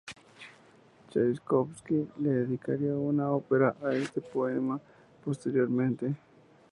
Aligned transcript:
Chaikovski 1.11 2.07
le 2.21 2.31
dedicaría 2.33 2.95
una 2.97 3.29
ópera 3.29 3.75
a 3.83 3.93
este 3.93 4.19
poema 4.19 4.81
posteriormente. 5.23 6.15